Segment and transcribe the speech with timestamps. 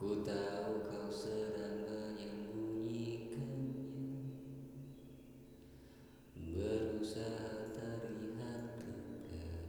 [0.00, 4.32] Ku tahu kau sedang menyembunyikannya.
[6.40, 9.60] Berusaha terlihat dekat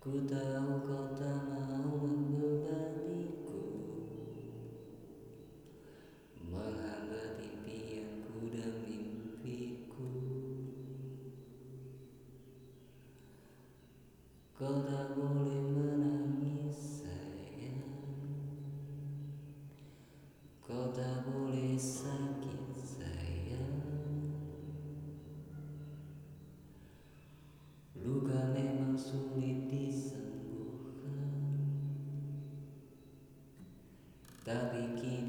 [0.00, 3.60] Ku tahu kau tak mau membebaniku.
[6.48, 10.08] Menghambat impianku dan mimpiku.
[14.56, 14.80] Kau
[20.92, 23.80] tak boleh sakit sayang.
[27.96, 31.32] Luka memang sulit disembuhkan.
[34.44, 35.21] Tapi kini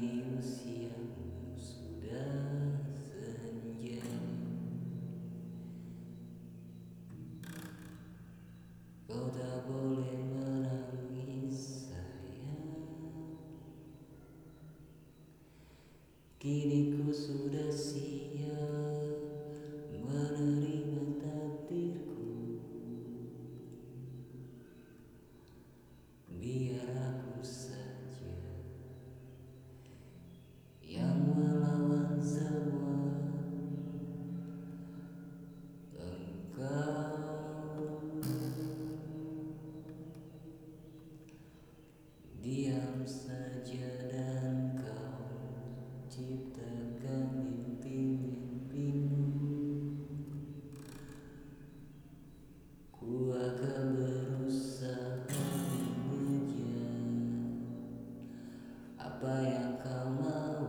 [16.44, 19.16] Kini ku sudah siap
[19.96, 22.60] menerima takdirku.
[26.36, 28.44] Biar aku saja
[30.84, 33.24] yang melawan zaman,
[35.96, 37.08] Engkau
[42.44, 43.53] diam saja.
[59.24, 60.68] apa yang kau mau.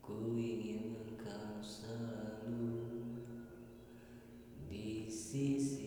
[0.00, 2.80] Ku ingin engkau selalu
[4.64, 5.77] di sisi